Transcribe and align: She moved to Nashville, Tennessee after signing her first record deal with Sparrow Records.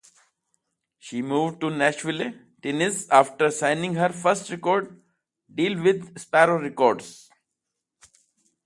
She 0.97 1.21
moved 1.21 1.61
to 1.61 1.69
Nashville, 1.69 2.33
Tennessee 2.63 3.07
after 3.11 3.51
signing 3.51 3.93
her 3.93 4.09
first 4.09 4.49
record 4.49 4.99
deal 5.53 5.79
with 5.79 6.17
Sparrow 6.17 6.59
Records. 6.59 7.29